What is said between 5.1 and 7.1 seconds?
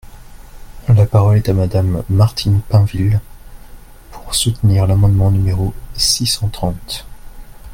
numéro six cent trente.